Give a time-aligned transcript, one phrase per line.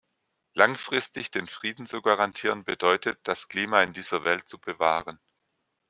[0.55, 5.19] Langfristig den Frieden zu garantieren bedeutet, das Klima in dieser Welt zu bewahren.